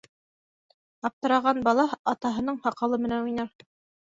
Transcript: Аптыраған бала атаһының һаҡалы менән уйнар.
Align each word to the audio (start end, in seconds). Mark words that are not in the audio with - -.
Аптыраған 1.09 1.59
бала 1.67 1.85
атаһының 2.13 2.59
һаҡалы 2.65 3.01
менән 3.05 3.29
уйнар. 3.31 3.55